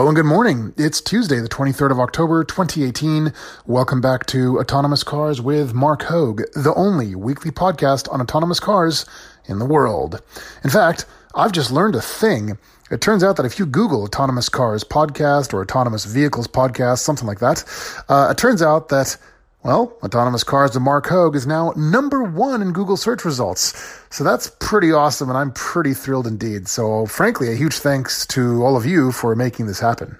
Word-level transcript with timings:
Hello 0.00 0.08
and 0.08 0.16
good 0.16 0.24
morning. 0.24 0.72
It's 0.78 1.02
Tuesday, 1.02 1.40
the 1.40 1.48
23rd 1.50 1.90
of 1.90 2.00
October, 2.00 2.42
2018. 2.42 3.34
Welcome 3.66 4.00
back 4.00 4.24
to 4.28 4.58
Autonomous 4.58 5.04
Cars 5.04 5.42
with 5.42 5.74
Marc 5.74 6.04
Hoag, 6.04 6.44
the 6.54 6.72
only 6.74 7.14
weekly 7.14 7.50
podcast 7.50 8.10
on 8.10 8.22
autonomous 8.22 8.60
cars 8.60 9.04
in 9.44 9.58
the 9.58 9.66
world. 9.66 10.22
In 10.64 10.70
fact, 10.70 11.04
I've 11.34 11.52
just 11.52 11.70
learned 11.70 11.96
a 11.96 12.00
thing. 12.00 12.56
It 12.90 13.02
turns 13.02 13.22
out 13.22 13.36
that 13.36 13.44
if 13.44 13.58
you 13.58 13.66
Google 13.66 14.04
Autonomous 14.04 14.48
Cars 14.48 14.84
podcast 14.84 15.52
or 15.52 15.60
Autonomous 15.60 16.06
Vehicles 16.06 16.48
podcast, 16.48 17.00
something 17.00 17.26
like 17.26 17.40
that, 17.40 17.62
uh, 18.08 18.28
it 18.30 18.38
turns 18.38 18.62
out 18.62 18.88
that 18.88 19.18
well, 19.62 19.92
Autonomous 20.02 20.42
Cars 20.42 20.72
with 20.74 20.82
Marc 20.82 21.06
Hoag 21.06 21.36
is 21.36 21.46
now 21.46 21.72
number 21.76 22.22
one 22.22 22.62
in 22.62 22.72
Google 22.72 22.96
search 22.96 23.26
results. 23.26 24.00
So 24.08 24.24
that's 24.24 24.50
pretty 24.58 24.90
awesome, 24.90 25.28
and 25.28 25.36
I'm 25.36 25.52
pretty 25.52 25.92
thrilled 25.92 26.26
indeed. 26.26 26.66
So, 26.66 27.04
frankly, 27.04 27.52
a 27.52 27.56
huge 27.56 27.74
thanks 27.74 28.26
to 28.28 28.64
all 28.64 28.76
of 28.76 28.86
you 28.86 29.12
for 29.12 29.36
making 29.36 29.66
this 29.66 29.80
happen. 29.80 30.18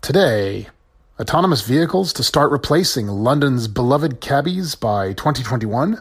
Today, 0.00 0.68
autonomous 1.20 1.60
vehicles 1.60 2.12
to 2.14 2.22
start 2.22 2.50
replacing 2.50 3.06
London's 3.06 3.68
beloved 3.68 4.22
cabbies 4.22 4.74
by 4.74 5.12
2021. 5.12 6.00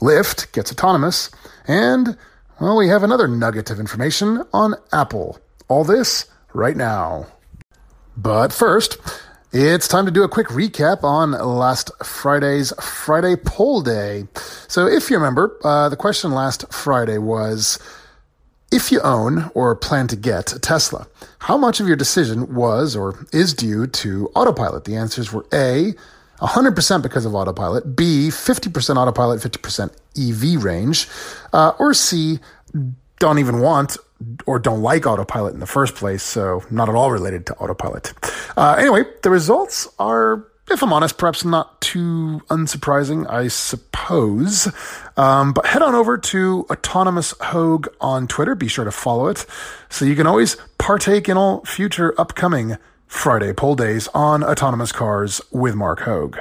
Lyft 0.00 0.52
gets 0.52 0.70
autonomous. 0.70 1.30
And, 1.66 2.18
well, 2.60 2.76
we 2.76 2.88
have 2.88 3.02
another 3.02 3.28
nugget 3.28 3.70
of 3.70 3.80
information 3.80 4.44
on 4.52 4.74
Apple. 4.92 5.38
All 5.68 5.84
this 5.84 6.26
right 6.52 6.76
now. 6.76 7.26
But 8.16 8.52
first, 8.52 8.98
it's 9.52 9.88
time 9.88 10.04
to 10.04 10.10
do 10.10 10.24
a 10.24 10.28
quick 10.28 10.48
recap 10.48 11.02
on 11.02 11.32
last 11.32 11.90
Friday's 12.04 12.72
Friday 12.80 13.34
poll 13.34 13.80
day. 13.80 14.26
So, 14.68 14.86
if 14.86 15.10
you 15.10 15.16
remember, 15.16 15.56
uh, 15.64 15.88
the 15.88 15.96
question 15.96 16.32
last 16.32 16.70
Friday 16.72 17.16
was 17.16 17.78
if 18.70 18.92
you 18.92 19.00
own 19.00 19.50
or 19.54 19.74
plan 19.74 20.06
to 20.08 20.16
get 20.16 20.52
a 20.52 20.58
Tesla, 20.58 21.06
how 21.38 21.56
much 21.56 21.80
of 21.80 21.86
your 21.86 21.96
decision 21.96 22.54
was 22.54 22.94
or 22.94 23.26
is 23.32 23.54
due 23.54 23.86
to 23.86 24.30
autopilot? 24.34 24.84
The 24.84 24.96
answers 24.96 25.32
were 25.32 25.46
A, 25.54 25.94
100% 26.40 27.02
because 27.02 27.24
of 27.24 27.34
autopilot, 27.34 27.96
B, 27.96 28.28
50% 28.28 28.96
autopilot, 28.96 29.40
50% 29.40 29.90
EV 30.18 30.62
range, 30.62 31.08
uh, 31.54 31.72
or 31.78 31.94
C, 31.94 32.38
don't 33.18 33.38
even 33.38 33.60
want 33.60 33.96
or 34.46 34.58
don't 34.58 34.82
like 34.82 35.06
autopilot 35.06 35.54
in 35.54 35.60
the 35.60 35.66
first 35.66 35.94
place, 35.94 36.22
so 36.22 36.64
not 36.70 36.88
at 36.88 36.94
all 36.94 37.10
related 37.10 37.46
to 37.46 37.54
autopilot. 37.56 38.12
Uh, 38.56 38.76
anyway, 38.78 39.04
the 39.22 39.30
results 39.30 39.88
are, 39.98 40.46
if 40.70 40.82
I'm 40.82 40.92
honest, 40.92 41.18
perhaps 41.18 41.44
not 41.44 41.80
too 41.80 42.40
unsurprising, 42.50 43.30
I 43.30 43.48
suppose. 43.48 44.68
Um, 45.16 45.52
but 45.52 45.66
head 45.66 45.82
on 45.82 45.94
over 45.94 46.18
to 46.18 46.66
Autonomous 46.70 47.34
Hoag 47.40 47.88
on 48.00 48.26
Twitter. 48.26 48.54
Be 48.54 48.68
sure 48.68 48.84
to 48.84 48.90
follow 48.90 49.28
it 49.28 49.46
so 49.88 50.04
you 50.04 50.16
can 50.16 50.26
always 50.26 50.56
partake 50.78 51.28
in 51.28 51.36
all 51.36 51.64
future 51.64 52.14
upcoming 52.18 52.76
Friday 53.06 53.52
poll 53.52 53.74
days 53.74 54.08
on 54.08 54.44
autonomous 54.44 54.92
cars 54.92 55.40
with 55.50 55.74
Marc 55.74 56.00
Hoag. 56.00 56.40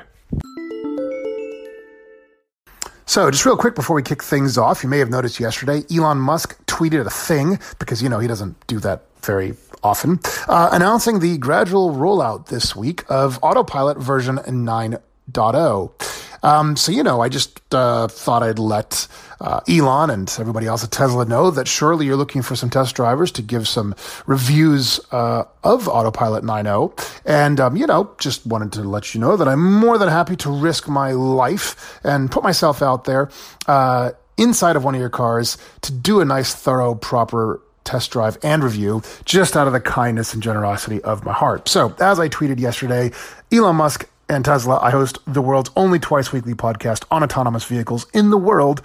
So, 3.09 3.31
just 3.31 3.45
real 3.45 3.55
quick 3.55 3.73
before 3.73 3.95
we 3.95 4.03
kick 4.03 4.21
things 4.21 4.57
off, 4.57 4.83
you 4.83 4.89
may 4.89 4.99
have 4.99 5.09
noticed 5.09 5.39
yesterday 5.39 5.81
Elon 5.89 6.17
Musk 6.17 6.57
tweeted 6.65 7.05
a 7.05 7.09
thing 7.09 7.57
because, 7.79 8.03
you 8.03 8.09
know, 8.09 8.19
he 8.19 8.27
doesn't 8.27 8.67
do 8.67 8.79
that 8.79 9.03
very 9.21 9.55
often, 9.81 10.19
uh, 10.49 10.69
announcing 10.73 11.19
the 11.19 11.37
gradual 11.37 11.93
rollout 11.93 12.47
this 12.47 12.75
week 12.75 13.05
of 13.07 13.39
Autopilot 13.41 13.97
version 13.97 14.39
9.0. 14.39 16.26
Um, 16.43 16.75
so, 16.75 16.91
you 16.91 17.03
know, 17.03 17.21
I 17.21 17.29
just 17.29 17.61
uh, 17.73 18.07
thought 18.07 18.43
I'd 18.43 18.59
let 18.59 19.07
uh, 19.39 19.59
Elon 19.67 20.09
and 20.09 20.35
everybody 20.39 20.67
else 20.67 20.83
at 20.83 20.91
Tesla 20.91 21.25
know 21.25 21.51
that 21.51 21.67
surely 21.67 22.05
you're 22.05 22.15
looking 22.15 22.41
for 22.41 22.55
some 22.55 22.69
test 22.69 22.95
drivers 22.95 23.31
to 23.33 23.41
give 23.41 23.67
some 23.67 23.95
reviews 24.25 24.99
uh, 25.11 25.43
of 25.63 25.87
Autopilot 25.87 26.43
9.0. 26.43 27.21
And, 27.25 27.59
um, 27.59 27.75
you 27.75 27.85
know, 27.85 28.11
just 28.19 28.45
wanted 28.45 28.73
to 28.73 28.81
let 28.83 29.13
you 29.13 29.21
know 29.21 29.37
that 29.37 29.47
I'm 29.47 29.79
more 29.79 29.97
than 29.97 30.09
happy 30.09 30.35
to 30.37 30.49
risk 30.49 30.87
my 30.87 31.11
life 31.11 31.99
and 32.03 32.31
put 32.31 32.43
myself 32.43 32.81
out 32.81 33.05
there 33.05 33.29
uh, 33.67 34.11
inside 34.37 34.75
of 34.75 34.83
one 34.83 34.95
of 34.95 35.01
your 35.01 35.09
cars 35.09 35.57
to 35.81 35.91
do 35.91 36.19
a 36.21 36.25
nice, 36.25 36.53
thorough, 36.53 36.95
proper 36.95 37.61
test 37.83 38.11
drive 38.11 38.37
and 38.43 38.63
review 38.63 39.01
just 39.23 39.55
out 39.55 39.65
of 39.65 39.73
the 39.73 39.79
kindness 39.79 40.33
and 40.33 40.43
generosity 40.43 41.01
of 41.03 41.23
my 41.23 41.33
heart. 41.33 41.67
So, 41.69 41.95
as 41.99 42.19
I 42.19 42.27
tweeted 42.27 42.59
yesterday, 42.59 43.11
Elon 43.51 43.77
Musk 43.77 44.07
and 44.29 44.43
Tesla, 44.43 44.79
I 44.81 44.91
host 44.91 45.19
the 45.25 45.41
world's 45.41 45.69
only 45.75 45.99
twice 45.99 46.31
weekly 46.31 46.53
podcast 46.53 47.05
on 47.09 47.23
autonomous 47.23 47.65
vehicles 47.65 48.07
in 48.13 48.29
the 48.29 48.37
world. 48.37 48.81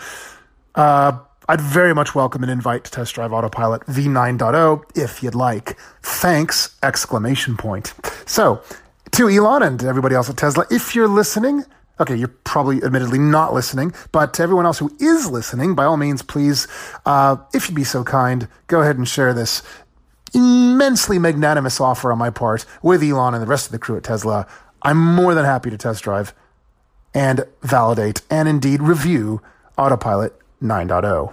Uh, 0.74 1.18
I'd 1.48 1.60
very 1.60 1.94
much 1.94 2.14
welcome 2.14 2.42
an 2.44 2.48
invite 2.48 2.84
to 2.84 2.90
test 2.90 3.14
drive 3.14 3.32
Autopilot 3.32 3.84
V9.0 3.86 4.82
if 4.96 5.22
you'd 5.22 5.34
like. 5.34 5.76
Thanks! 6.02 6.76
Exclamation 6.82 7.56
point. 7.56 7.94
So, 8.26 8.62
to 9.12 9.28
Elon 9.28 9.62
and 9.62 9.82
everybody 9.82 10.14
else 10.14 10.30
at 10.30 10.36
Tesla, 10.36 10.64
if 10.70 10.94
you're 10.94 11.08
listening, 11.08 11.64
okay, 11.98 12.14
you're 12.14 12.28
probably 12.28 12.82
admittedly 12.82 13.18
not 13.18 13.52
listening, 13.52 13.92
but 14.12 14.32
to 14.34 14.42
everyone 14.42 14.66
else 14.66 14.78
who 14.78 14.94
is 15.00 15.28
listening, 15.28 15.74
by 15.74 15.84
all 15.84 15.96
means, 15.96 16.22
please, 16.22 16.68
uh, 17.04 17.36
if 17.52 17.68
you'd 17.68 17.74
be 17.74 17.84
so 17.84 18.04
kind, 18.04 18.48
go 18.68 18.80
ahead 18.80 18.96
and 18.96 19.08
share 19.08 19.34
this 19.34 19.62
immensely 20.34 21.18
magnanimous 21.18 21.80
offer 21.80 22.10
on 22.10 22.18
my 22.18 22.30
part 22.30 22.64
with 22.82 23.02
Elon 23.02 23.34
and 23.34 23.42
the 23.42 23.46
rest 23.46 23.66
of 23.66 23.72
the 23.72 23.78
crew 23.78 23.96
at 23.96 24.04
Tesla. 24.04 24.46
I'm 24.82 24.98
more 24.98 25.34
than 25.34 25.44
happy 25.44 25.70
to 25.70 25.78
test 25.78 26.02
drive 26.04 26.34
and 27.14 27.44
validate 27.62 28.22
and 28.30 28.48
indeed 28.48 28.82
review 28.82 29.40
Autopilot 29.78 30.38
9.0. 30.62 31.32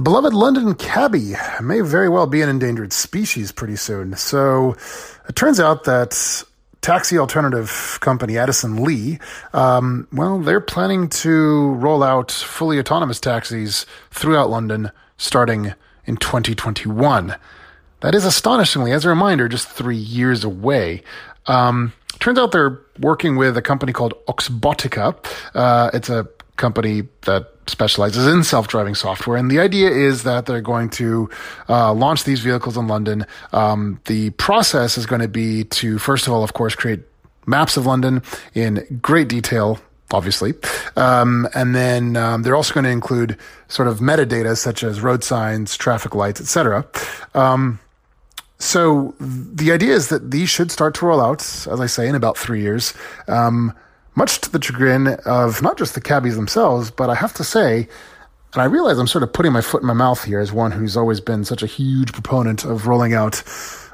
The 0.00 0.04
beloved 0.04 0.32
London 0.32 0.74
cabbie 0.76 1.34
may 1.60 1.82
very 1.82 2.08
well 2.08 2.26
be 2.26 2.40
an 2.40 2.48
endangered 2.48 2.90
species 2.90 3.52
pretty 3.52 3.76
soon. 3.76 4.16
So 4.16 4.74
it 5.28 5.36
turns 5.36 5.60
out 5.60 5.84
that 5.84 6.42
taxi 6.80 7.18
alternative 7.18 7.98
company 8.00 8.38
Addison 8.38 8.82
Lee, 8.82 9.18
um, 9.52 10.08
well, 10.10 10.38
they're 10.38 10.62
planning 10.62 11.10
to 11.10 11.72
roll 11.72 12.02
out 12.02 12.32
fully 12.32 12.78
autonomous 12.78 13.20
taxis 13.20 13.84
throughout 14.10 14.48
London 14.48 14.90
starting 15.18 15.74
in 16.06 16.16
2021. 16.16 17.36
That 18.00 18.14
is 18.14 18.24
astonishingly, 18.24 18.92
as 18.92 19.04
a 19.04 19.10
reminder, 19.10 19.50
just 19.50 19.68
three 19.68 19.98
years 19.98 20.44
away. 20.44 21.02
Um, 21.44 21.92
turns 22.20 22.38
out 22.38 22.52
they're 22.52 22.80
working 23.00 23.36
with 23.36 23.54
a 23.54 23.62
company 23.62 23.92
called 23.92 24.14
Oxbotica. 24.28 25.14
Uh, 25.54 25.90
it's 25.92 26.08
a 26.08 26.26
company 26.56 27.02
that 27.26 27.59
specializes 27.70 28.26
in 28.26 28.44
self-driving 28.44 28.94
software. 28.94 29.36
And 29.36 29.50
the 29.50 29.60
idea 29.60 29.90
is 29.90 30.24
that 30.24 30.46
they're 30.46 30.60
going 30.60 30.90
to 30.90 31.30
uh, 31.68 31.92
launch 31.92 32.24
these 32.24 32.40
vehicles 32.40 32.76
in 32.76 32.88
London. 32.88 33.24
Um, 33.52 34.00
the 34.06 34.30
process 34.30 34.98
is 34.98 35.06
going 35.06 35.22
to 35.22 35.28
be 35.28 35.64
to, 35.64 35.98
first 35.98 36.26
of 36.26 36.32
all, 36.32 36.44
of 36.44 36.52
course, 36.52 36.74
create 36.74 37.00
maps 37.46 37.76
of 37.76 37.86
London 37.86 38.22
in 38.54 39.00
great 39.00 39.28
detail. 39.28 39.78
Obviously, 40.12 40.54
um, 40.96 41.46
and 41.54 41.72
then 41.72 42.16
um, 42.16 42.42
they're 42.42 42.56
also 42.56 42.74
going 42.74 42.82
to 42.82 42.90
include 42.90 43.36
sort 43.68 43.86
of 43.86 44.00
metadata 44.00 44.56
such 44.56 44.82
as 44.82 45.00
road 45.00 45.22
signs, 45.22 45.76
traffic 45.76 46.16
lights, 46.16 46.40
etc. 46.40 46.84
Um, 47.32 47.78
so 48.58 49.14
the 49.20 49.70
idea 49.70 49.94
is 49.94 50.08
that 50.08 50.32
these 50.32 50.50
should 50.50 50.72
start 50.72 50.94
to 50.96 51.06
roll 51.06 51.20
out, 51.20 51.42
as 51.42 51.80
I 51.80 51.86
say, 51.86 52.08
in 52.08 52.16
about 52.16 52.36
three 52.36 52.60
years. 52.60 52.92
Much 54.14 54.40
to 54.40 54.50
the 54.50 54.60
chagrin 54.60 55.08
of 55.24 55.62
not 55.62 55.78
just 55.78 55.94
the 55.94 56.00
cabbies 56.00 56.36
themselves, 56.36 56.90
but 56.90 57.08
I 57.08 57.14
have 57.14 57.32
to 57.34 57.44
say, 57.44 57.88
and 58.52 58.62
I 58.62 58.64
realize 58.64 58.98
I'm 58.98 59.06
sort 59.06 59.22
of 59.22 59.32
putting 59.32 59.52
my 59.52 59.60
foot 59.60 59.82
in 59.82 59.86
my 59.86 59.94
mouth 59.94 60.24
here 60.24 60.40
as 60.40 60.52
one 60.52 60.72
who's 60.72 60.96
always 60.96 61.20
been 61.20 61.44
such 61.44 61.62
a 61.62 61.66
huge 61.66 62.12
proponent 62.12 62.64
of 62.64 62.86
rolling 62.86 63.14
out 63.14 63.42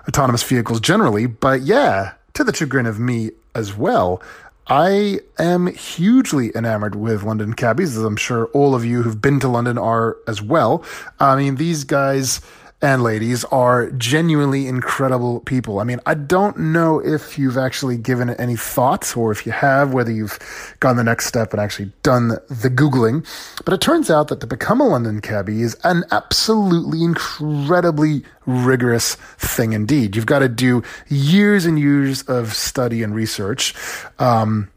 autonomous 0.08 0.42
vehicles 0.42 0.80
generally, 0.80 1.26
but 1.26 1.62
yeah, 1.62 2.12
to 2.34 2.44
the 2.44 2.54
chagrin 2.54 2.86
of 2.86 2.98
me 2.98 3.30
as 3.54 3.76
well. 3.76 4.22
I 4.68 5.20
am 5.38 5.68
hugely 5.68 6.50
enamored 6.56 6.96
with 6.96 7.22
London 7.22 7.52
cabbies, 7.52 7.96
as 7.96 8.02
I'm 8.02 8.16
sure 8.16 8.46
all 8.46 8.74
of 8.74 8.84
you 8.84 9.02
who've 9.02 9.20
been 9.20 9.38
to 9.40 9.48
London 9.48 9.78
are 9.78 10.16
as 10.26 10.42
well. 10.42 10.82
I 11.20 11.36
mean, 11.36 11.54
these 11.56 11.84
guys 11.84 12.40
and 12.86 13.02
ladies 13.02 13.44
are 13.46 13.90
genuinely 13.90 14.68
incredible 14.68 15.40
people. 15.40 15.80
I 15.80 15.82
mean, 15.82 15.98
I 16.06 16.14
don't 16.14 16.56
know 16.56 17.00
if 17.00 17.36
you've 17.36 17.58
actually 17.58 17.96
given 17.96 18.28
it 18.28 18.38
any 18.38 18.54
thought 18.54 19.16
or 19.16 19.32
if 19.32 19.44
you 19.44 19.50
have, 19.50 19.92
whether 19.92 20.12
you've 20.12 20.38
gone 20.78 20.94
the 20.94 21.02
next 21.02 21.26
step 21.26 21.52
and 21.52 21.60
actually 21.60 21.90
done 22.04 22.28
the 22.28 22.70
Googling, 22.70 23.26
but 23.64 23.74
it 23.74 23.80
turns 23.80 24.08
out 24.08 24.28
that 24.28 24.38
to 24.38 24.46
become 24.46 24.80
a 24.80 24.86
London 24.86 25.20
cabbie 25.20 25.62
is 25.62 25.76
an 25.82 26.04
absolutely 26.12 27.02
incredibly 27.02 28.22
rigorous 28.46 29.16
thing 29.36 29.72
indeed. 29.72 30.14
You've 30.14 30.26
got 30.26 30.38
to 30.38 30.48
do 30.48 30.84
years 31.08 31.66
and 31.66 31.80
years 31.80 32.22
of 32.22 32.54
study 32.54 33.02
and 33.02 33.16
research. 33.16 33.74
Um, 34.20 34.70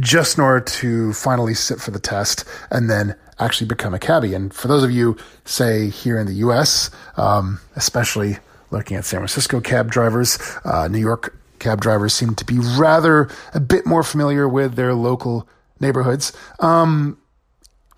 just 0.00 0.38
in 0.38 0.44
order 0.44 0.60
to 0.60 1.12
finally 1.12 1.54
sit 1.54 1.80
for 1.80 1.90
the 1.90 2.00
test 2.00 2.44
and 2.70 2.90
then 2.90 3.14
actually 3.38 3.66
become 3.66 3.94
a 3.94 3.98
cabbie. 3.98 4.34
And 4.34 4.52
for 4.52 4.68
those 4.68 4.82
of 4.82 4.90
you, 4.90 5.16
say, 5.44 5.88
here 5.90 6.18
in 6.18 6.26
the 6.26 6.34
US, 6.34 6.90
um, 7.16 7.60
especially 7.76 8.38
looking 8.70 8.96
at 8.96 9.04
San 9.04 9.20
Francisco 9.20 9.60
cab 9.60 9.90
drivers, 9.90 10.38
uh, 10.64 10.88
New 10.88 10.98
York 10.98 11.38
cab 11.58 11.80
drivers 11.80 12.14
seem 12.14 12.34
to 12.34 12.44
be 12.44 12.58
rather 12.58 13.28
a 13.54 13.60
bit 13.60 13.86
more 13.86 14.02
familiar 14.02 14.48
with 14.48 14.74
their 14.74 14.94
local 14.94 15.48
neighborhoods. 15.80 16.32
Um, 16.60 17.18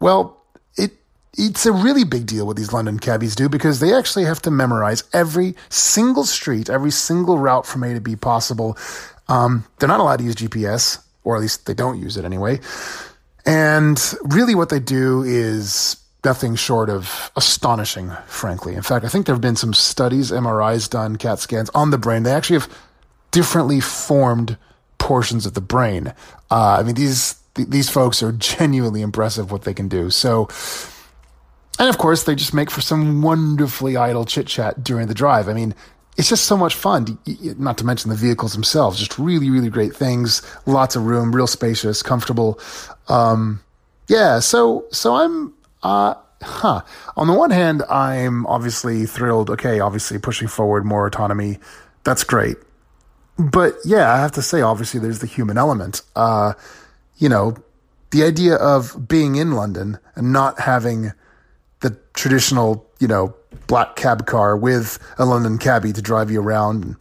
well, 0.00 0.42
it 0.76 0.92
it's 1.36 1.66
a 1.66 1.72
really 1.72 2.04
big 2.04 2.26
deal 2.26 2.46
what 2.46 2.56
these 2.56 2.72
London 2.72 2.98
cabbies 2.98 3.34
do 3.34 3.48
because 3.48 3.80
they 3.80 3.94
actually 3.94 4.24
have 4.24 4.42
to 4.42 4.50
memorize 4.50 5.04
every 5.12 5.54
single 5.68 6.24
street, 6.24 6.68
every 6.68 6.90
single 6.90 7.38
route 7.38 7.66
from 7.66 7.82
A 7.82 7.94
to 7.94 8.00
B 8.00 8.16
possible. 8.16 8.76
Um, 9.28 9.64
they're 9.78 9.88
not 9.88 10.00
allowed 10.00 10.18
to 10.18 10.24
use 10.24 10.36
GPS 10.36 10.98
or 11.28 11.36
at 11.36 11.42
least 11.42 11.66
they 11.66 11.74
don't 11.74 12.00
use 12.00 12.16
it 12.16 12.24
anyway. 12.24 12.58
And 13.44 14.02
really, 14.22 14.54
what 14.54 14.70
they 14.70 14.80
do 14.80 15.22
is 15.22 15.98
nothing 16.24 16.56
short 16.56 16.88
of 16.88 17.30
astonishing, 17.36 18.10
frankly. 18.26 18.74
In 18.74 18.80
fact, 18.80 19.04
I 19.04 19.08
think 19.08 19.26
there 19.26 19.34
have 19.34 19.42
been 19.42 19.54
some 19.54 19.74
studies, 19.74 20.30
MRIs 20.30 20.88
done, 20.88 21.16
CAT 21.16 21.38
scans 21.38 21.68
on 21.70 21.90
the 21.90 21.98
brain. 21.98 22.22
They 22.22 22.32
actually 22.32 22.60
have 22.60 22.78
differently 23.30 23.78
formed 23.78 24.56
portions 24.96 25.44
of 25.44 25.52
the 25.52 25.60
brain. 25.60 26.14
Uh, 26.50 26.78
I 26.80 26.82
mean, 26.82 26.94
these 26.94 27.36
these 27.54 27.90
folks 27.90 28.22
are 28.22 28.32
genuinely 28.32 29.02
impressive 29.02 29.52
what 29.52 29.62
they 29.62 29.74
can 29.74 29.88
do. 29.88 30.08
So, 30.08 30.48
and 31.78 31.90
of 31.90 31.98
course, 31.98 32.24
they 32.24 32.34
just 32.34 32.54
make 32.54 32.70
for 32.70 32.80
some 32.80 33.20
wonderfully 33.20 33.98
idle 33.98 34.24
chit 34.24 34.46
chat 34.46 34.82
during 34.82 35.08
the 35.08 35.14
drive. 35.14 35.46
I 35.46 35.52
mean, 35.52 35.74
it's 36.18 36.28
just 36.28 36.44
so 36.44 36.56
much 36.56 36.74
fun. 36.74 37.16
Not 37.58 37.78
to 37.78 37.86
mention 37.86 38.10
the 38.10 38.16
vehicles 38.16 38.52
themselves, 38.52 38.98
just 38.98 39.18
really, 39.18 39.50
really 39.50 39.70
great 39.70 39.94
things. 39.94 40.42
Lots 40.66 40.96
of 40.96 41.06
room, 41.06 41.34
real 41.34 41.46
spacious, 41.46 42.02
comfortable. 42.02 42.58
Um, 43.08 43.60
yeah, 44.08 44.40
so 44.40 44.86
so 44.90 45.14
I'm 45.14 45.54
uh, 45.82 46.14
huh. 46.42 46.82
On 47.16 47.28
the 47.28 47.34
one 47.34 47.50
hand, 47.50 47.84
I'm 47.88 48.46
obviously 48.46 49.06
thrilled. 49.06 49.48
Okay, 49.48 49.78
obviously 49.78 50.18
pushing 50.18 50.48
forward 50.48 50.84
more 50.84 51.06
autonomy. 51.06 51.58
That's 52.02 52.24
great. 52.24 52.56
But 53.38 53.74
yeah, 53.84 54.12
I 54.12 54.18
have 54.18 54.32
to 54.32 54.42
say, 54.42 54.60
obviously, 54.60 54.98
there's 54.98 55.20
the 55.20 55.28
human 55.28 55.56
element. 55.56 56.02
Uh, 56.16 56.54
you 57.16 57.28
know, 57.28 57.56
the 58.10 58.24
idea 58.24 58.56
of 58.56 59.06
being 59.06 59.36
in 59.36 59.52
London 59.52 59.98
and 60.16 60.32
not 60.32 60.58
having 60.58 61.12
the 61.80 61.96
traditional, 62.14 62.84
you 62.98 63.06
know, 63.06 63.36
black 63.66 63.96
cab 63.96 64.26
car 64.26 64.56
with 64.56 64.98
a 65.18 65.24
London 65.24 65.58
cabbie 65.58 65.92
to 65.92 66.02
drive 66.02 66.30
you 66.30 66.40
around 66.40 66.84
and 66.84 66.96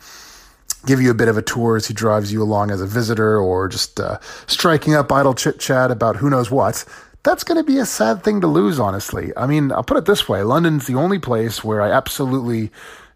give 0.85 1.01
you 1.01 1.11
a 1.11 1.15
bit 1.15 1.27
of 1.27 1.37
a 1.37 1.41
tour 1.41 1.75
as 1.75 1.87
he 1.87 1.93
drives 1.93 2.31
you 2.31 2.41
along 2.41 2.71
as 2.71 2.81
a 2.81 2.87
visitor 2.87 3.39
or 3.39 3.67
just 3.67 3.99
uh, 3.99 4.17
striking 4.47 4.95
up 4.95 5.11
idle 5.11 5.33
chit 5.33 5.59
chat 5.59 5.91
about 5.91 6.15
who 6.15 6.29
knows 6.29 6.49
what. 6.49 6.85
That's 7.23 7.43
going 7.43 7.57
to 7.57 7.63
be 7.63 7.77
a 7.77 7.85
sad 7.85 8.23
thing 8.23 8.39
to 8.41 8.47
lose, 8.47 8.79
honestly. 8.79 9.33
I 9.35 9.47
mean, 9.47 9.71
I'll 9.71 9.83
put 9.83 9.97
it 9.97 10.05
this 10.05 10.29
way 10.29 10.43
London's 10.43 10.87
the 10.87 10.95
only 10.95 11.19
place 11.19 11.63
where 11.63 11.81
I 11.81 11.91
absolutely 11.91 12.71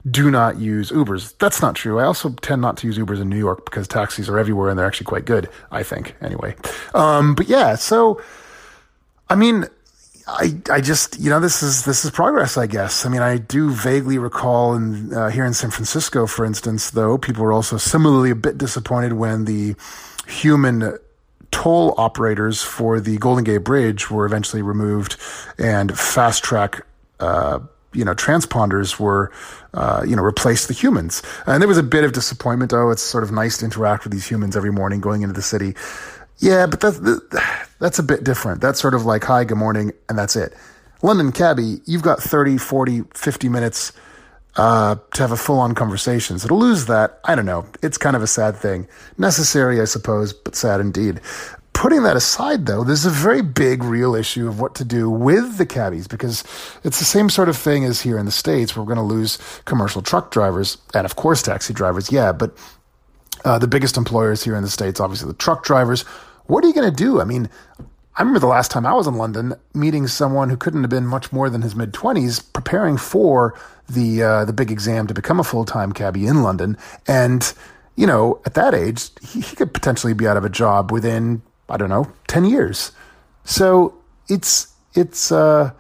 do 0.09 0.31
not 0.31 0.57
use 0.57 0.91
Ubers. 0.91 1.37
That's 1.37 1.61
not 1.61 1.75
true. 1.75 1.99
I 1.99 2.05
also 2.05 2.29
tend 2.29 2.61
not 2.61 2.75
to 2.77 2.87
use 2.87 2.97
Ubers 2.97 3.21
in 3.21 3.29
New 3.29 3.37
York 3.37 3.65
because 3.65 3.87
taxis 3.87 4.27
are 4.27 4.37
everywhere 4.37 4.69
and 4.69 4.77
they're 4.77 4.87
actually 4.87 5.05
quite 5.05 5.25
good, 5.25 5.47
I 5.71 5.83
think, 5.83 6.15
anyway. 6.21 6.55
Um, 6.93 7.35
but 7.35 7.47
yeah, 7.47 7.75
so, 7.75 8.21
I 9.29 9.35
mean, 9.35 9.65
I, 10.33 10.53
I 10.69 10.81
just 10.81 11.19
you 11.19 11.29
know 11.29 11.39
this 11.39 11.61
is 11.61 11.83
this 11.83 12.05
is 12.05 12.11
progress 12.11 12.57
I 12.57 12.67
guess. 12.67 13.05
I 13.05 13.09
mean 13.09 13.21
I 13.21 13.37
do 13.37 13.71
vaguely 13.71 14.17
recall 14.17 14.73
in 14.75 15.13
uh, 15.13 15.29
here 15.29 15.45
in 15.45 15.53
San 15.53 15.71
Francisco 15.71 16.25
for 16.25 16.45
instance 16.45 16.91
though 16.91 17.17
people 17.17 17.43
were 17.43 17.53
also 17.53 17.77
similarly 17.77 18.31
a 18.31 18.35
bit 18.35 18.57
disappointed 18.57 19.13
when 19.13 19.45
the 19.45 19.75
human 20.27 20.97
toll 21.51 21.93
operators 21.97 22.61
for 22.61 22.99
the 23.01 23.17
Golden 23.17 23.43
Gate 23.43 23.59
Bridge 23.59 24.09
were 24.09 24.25
eventually 24.25 24.61
removed 24.61 25.17
and 25.57 25.91
FasTrak 25.91 26.81
uh, 27.19 27.59
you 27.93 28.05
know 28.05 28.13
transponders 28.13 28.99
were 28.99 29.31
uh, 29.73 30.03
you 30.07 30.15
know 30.15 30.23
replaced 30.23 30.69
the 30.69 30.73
humans. 30.73 31.21
And 31.45 31.61
there 31.61 31.67
was 31.67 31.77
a 31.77 31.83
bit 31.83 32.05
of 32.05 32.13
disappointment 32.13 32.73
oh 32.73 32.89
it's 32.89 33.01
sort 33.01 33.23
of 33.23 33.31
nice 33.31 33.57
to 33.57 33.65
interact 33.65 34.05
with 34.05 34.13
these 34.13 34.27
humans 34.27 34.55
every 34.55 34.71
morning 34.71 35.01
going 35.01 35.23
into 35.23 35.33
the 35.33 35.41
city. 35.41 35.75
Yeah, 36.37 36.67
but 36.67 36.79
that's 36.79 36.99
that's 37.81 37.99
a 37.99 38.03
bit 38.03 38.23
different. 38.23 38.61
That's 38.61 38.79
sort 38.79 38.93
of 38.93 39.05
like 39.05 39.23
hi, 39.23 39.43
good 39.43 39.57
morning, 39.57 39.91
and 40.07 40.17
that's 40.17 40.35
it. 40.35 40.53
London 41.01 41.31
cabbie, 41.31 41.81
you've 41.85 42.03
got 42.03 42.21
30, 42.21 42.57
40, 42.57 43.01
50 43.13 43.49
minutes 43.49 43.91
uh, 44.55 44.95
to 45.13 45.21
have 45.23 45.31
a 45.31 45.37
full 45.37 45.59
on 45.59 45.73
conversation. 45.73 46.37
So 46.37 46.47
to 46.47 46.53
lose 46.53 46.85
that, 46.85 47.19
I 47.25 47.33
don't 47.33 47.47
know. 47.47 47.65
It's 47.81 47.97
kind 47.97 48.15
of 48.15 48.21
a 48.21 48.27
sad 48.27 48.55
thing. 48.55 48.87
Necessary, 49.17 49.81
I 49.81 49.85
suppose, 49.85 50.31
but 50.31 50.55
sad 50.55 50.79
indeed. 50.79 51.21
Putting 51.73 52.03
that 52.03 52.15
aside, 52.15 52.67
though, 52.67 52.83
there's 52.83 53.07
a 53.07 53.09
very 53.09 53.41
big, 53.41 53.83
real 53.83 54.13
issue 54.13 54.47
of 54.47 54.59
what 54.59 54.75
to 54.75 54.85
do 54.85 55.09
with 55.09 55.57
the 55.57 55.65
cabbies 55.65 56.07
because 56.07 56.43
it's 56.83 56.99
the 56.99 57.05
same 57.05 57.29
sort 57.29 57.49
of 57.49 57.57
thing 57.57 57.83
as 57.83 58.01
here 58.01 58.19
in 58.19 58.25
the 58.25 58.31
States. 58.31 58.77
We're 58.77 58.85
going 58.85 58.97
to 58.97 59.01
lose 59.01 59.39
commercial 59.65 60.03
truck 60.03 60.29
drivers 60.29 60.77
and, 60.93 61.05
of 61.05 61.15
course, 61.15 61.41
taxi 61.41 61.73
drivers. 61.73 62.11
Yeah, 62.11 62.31
but 62.31 62.55
uh, 63.43 63.57
the 63.57 63.67
biggest 63.67 63.97
employers 63.97 64.43
here 64.43 64.55
in 64.55 64.61
the 64.61 64.69
States, 64.69 64.99
obviously, 64.99 65.29
the 65.29 65.37
truck 65.37 65.63
drivers 65.63 66.05
what 66.51 66.65
are 66.65 66.67
you 66.67 66.73
going 66.73 66.89
to 66.89 66.95
do? 66.95 67.21
I 67.21 67.23
mean, 67.23 67.49
I 67.79 68.21
remember 68.21 68.39
the 68.39 68.47
last 68.47 68.71
time 68.71 68.85
I 68.85 68.93
was 68.93 69.07
in 69.07 69.15
London 69.15 69.53
meeting 69.73 70.05
someone 70.05 70.49
who 70.49 70.57
couldn't 70.57 70.81
have 70.81 70.89
been 70.89 71.07
much 71.07 71.31
more 71.31 71.49
than 71.49 71.61
his 71.61 71.77
mid 71.77 71.93
20s 71.93 72.43
preparing 72.51 72.97
for 72.97 73.57
the 73.87 74.21
uh, 74.21 74.43
the 74.45 74.51
big 74.51 74.69
exam 74.69 75.07
to 75.07 75.13
become 75.13 75.39
a 75.39 75.45
full-time 75.45 75.93
cabbie 75.93 76.27
in 76.27 76.43
London. 76.43 76.77
And 77.07 77.53
you 77.95 78.05
know 78.05 78.41
at 78.45 78.53
that 78.55 78.73
age 78.73 79.11
he, 79.21 79.39
he 79.39 79.55
could 79.55 79.73
potentially 79.73 80.13
be 80.13 80.27
out 80.27 80.35
of 80.35 80.43
a 80.43 80.49
job 80.49 80.91
within 80.91 81.41
I 81.69 81.77
don't 81.77 81.89
know 81.89 82.11
10 82.27 82.43
years. 82.43 82.91
So 83.45 83.97
it's 84.27 84.73
it's 84.93 85.31
uh 85.31 85.71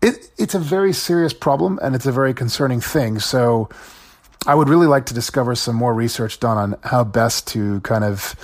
it, 0.00 0.30
it's 0.38 0.54
a 0.54 0.58
very 0.58 0.94
serious 0.94 1.34
problem 1.34 1.78
and 1.82 1.94
it's 1.94 2.06
a 2.06 2.12
very 2.12 2.32
concerning 2.32 2.80
thing. 2.80 3.18
So 3.18 3.68
I 4.46 4.54
would 4.54 4.70
really 4.70 4.86
like 4.86 5.04
to 5.06 5.14
discover 5.14 5.54
some 5.54 5.76
more 5.76 5.92
research 5.92 6.40
done 6.40 6.56
on 6.56 6.78
how 6.84 7.04
best 7.04 7.46
to 7.48 7.80
kind 7.80 8.04
of 8.04 8.34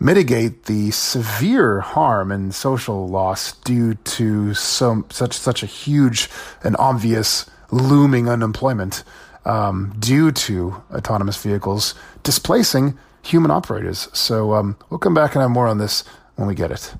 mitigate 0.00 0.64
the 0.64 0.90
severe 0.90 1.80
harm 1.80 2.30
and 2.30 2.54
social 2.54 3.08
loss 3.08 3.52
due 3.52 3.94
to 3.94 4.54
some 4.54 5.04
such 5.10 5.36
such 5.36 5.62
a 5.62 5.66
huge 5.66 6.28
and 6.62 6.76
obvious 6.78 7.48
looming 7.70 8.28
unemployment 8.28 9.04
um, 9.44 9.94
due 9.98 10.30
to 10.30 10.82
autonomous 10.92 11.42
vehicles 11.42 11.94
displacing 12.22 12.98
human 13.22 13.50
operators. 13.50 14.08
So 14.12 14.54
um, 14.54 14.76
we'll 14.90 14.98
come 14.98 15.14
back 15.14 15.34
and 15.34 15.42
have 15.42 15.50
more 15.50 15.66
on 15.66 15.78
this 15.78 16.04
when 16.36 16.46
we 16.46 16.54
get 16.54 16.70
it. 16.70 16.94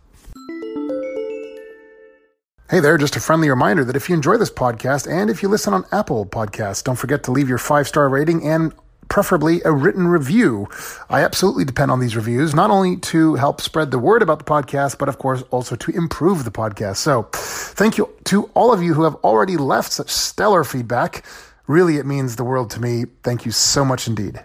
Hey 2.70 2.80
there, 2.80 2.98
just 2.98 3.16
a 3.16 3.20
friendly 3.20 3.48
reminder 3.48 3.82
that 3.84 3.96
if 3.96 4.10
you 4.10 4.14
enjoy 4.14 4.36
this 4.36 4.50
podcast 4.50 5.10
and 5.10 5.30
if 5.30 5.42
you 5.42 5.48
listen 5.48 5.72
on 5.72 5.86
Apple 5.90 6.26
Podcasts, 6.26 6.84
don't 6.84 6.96
forget 6.96 7.22
to 7.22 7.30
leave 7.30 7.48
your 7.48 7.56
five 7.56 7.88
star 7.88 8.10
rating 8.10 8.46
and 8.46 8.74
preferably 9.08 9.62
a 9.64 9.72
written 9.72 10.08
review. 10.08 10.68
I 11.08 11.22
absolutely 11.22 11.64
depend 11.64 11.90
on 11.90 12.00
these 12.00 12.16
reviews, 12.16 12.54
not 12.54 12.70
only 12.70 12.96
to 12.96 13.34
help 13.34 13.60
spread 13.60 13.90
the 13.90 13.98
word 13.98 14.22
about 14.22 14.38
the 14.38 14.44
podcast, 14.44 14.98
but 14.98 15.08
of 15.08 15.18
course 15.18 15.42
also 15.50 15.76
to 15.76 15.90
improve 15.92 16.44
the 16.44 16.50
podcast. 16.50 16.96
So 16.96 17.28
thank 17.32 17.98
you 17.98 18.08
to 18.24 18.44
all 18.54 18.72
of 18.72 18.82
you 18.82 18.94
who 18.94 19.04
have 19.04 19.14
already 19.16 19.56
left 19.56 19.92
such 19.92 20.10
stellar 20.10 20.64
feedback. 20.64 21.24
Really, 21.66 21.96
it 21.96 22.06
means 22.06 22.36
the 22.36 22.44
world 22.44 22.70
to 22.70 22.80
me. 22.80 23.04
Thank 23.22 23.44
you 23.44 23.52
so 23.52 23.84
much 23.84 24.06
indeed. 24.06 24.42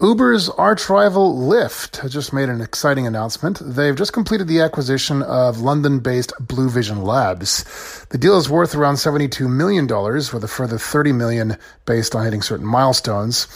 Uber's 0.00 0.48
arch 0.48 0.88
rival 0.88 1.36
Lyft 1.36 2.08
just 2.08 2.32
made 2.32 2.48
an 2.48 2.60
exciting 2.60 3.04
announcement. 3.08 3.60
They've 3.60 3.96
just 3.96 4.12
completed 4.12 4.46
the 4.46 4.60
acquisition 4.60 5.22
of 5.22 5.58
London 5.58 5.98
based 5.98 6.32
Blue 6.38 6.70
Vision 6.70 7.02
Labs. 7.02 7.64
The 8.10 8.18
deal 8.18 8.38
is 8.38 8.48
worth 8.48 8.76
around 8.76 8.94
$72 8.94 9.50
million, 9.50 9.88
with 9.88 10.44
a 10.44 10.48
further 10.48 10.78
30 10.78 11.12
million 11.12 11.56
based 11.84 12.14
on 12.14 12.22
hitting 12.22 12.42
certain 12.42 12.64
milestones. 12.64 13.48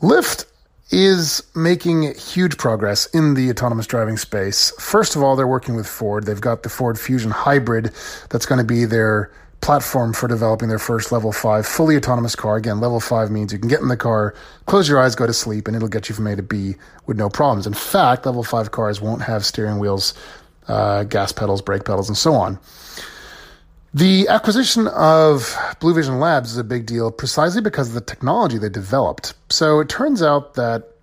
Lyft 0.00 0.44
is 0.92 1.42
making 1.56 2.14
huge 2.14 2.56
progress 2.56 3.06
in 3.06 3.34
the 3.34 3.50
autonomous 3.50 3.88
driving 3.88 4.16
space. 4.16 4.72
First 4.78 5.16
of 5.16 5.22
all, 5.24 5.34
they're 5.34 5.48
working 5.48 5.74
with 5.74 5.88
Ford. 5.88 6.26
They've 6.26 6.40
got 6.40 6.62
the 6.62 6.68
Ford 6.68 6.96
Fusion 6.96 7.32
Hybrid 7.32 7.90
that's 8.30 8.46
going 8.46 8.60
to 8.60 8.64
be 8.64 8.84
their 8.84 9.32
platform 9.64 10.12
for 10.12 10.28
developing 10.28 10.68
their 10.68 10.78
first 10.78 11.10
level 11.10 11.32
five 11.32 11.66
fully 11.66 11.96
autonomous 11.96 12.36
car. 12.36 12.56
Again, 12.56 12.80
level 12.80 13.00
five 13.00 13.30
means 13.30 13.50
you 13.50 13.58
can 13.58 13.68
get 13.68 13.80
in 13.80 13.88
the 13.88 13.96
car, 13.96 14.34
close 14.66 14.86
your 14.86 15.00
eyes, 15.00 15.14
go 15.14 15.26
to 15.26 15.32
sleep, 15.32 15.66
and 15.66 15.74
it'll 15.74 15.88
get 15.88 16.06
you 16.06 16.14
from 16.14 16.26
A 16.26 16.36
to 16.36 16.42
B 16.42 16.74
with 17.06 17.16
no 17.16 17.30
problems. 17.30 17.66
In 17.66 17.72
fact, 17.72 18.26
level 18.26 18.44
five 18.44 18.72
cars 18.72 19.00
won't 19.00 19.22
have 19.22 19.42
steering 19.42 19.78
wheels, 19.78 20.12
uh, 20.68 21.04
gas 21.04 21.32
pedals, 21.32 21.62
brake 21.62 21.86
pedals, 21.86 22.10
and 22.10 22.18
so 22.18 22.34
on. 22.34 22.58
The 23.94 24.28
acquisition 24.28 24.86
of 24.88 25.56
Blue 25.80 25.94
Vision 25.94 26.20
Labs 26.20 26.52
is 26.52 26.58
a 26.58 26.64
big 26.64 26.84
deal 26.84 27.10
precisely 27.10 27.62
because 27.62 27.88
of 27.88 27.94
the 27.94 28.02
technology 28.02 28.58
they 28.58 28.68
developed. 28.68 29.32
So 29.48 29.80
it 29.80 29.88
turns 29.88 30.22
out 30.22 30.54
that 30.54 30.93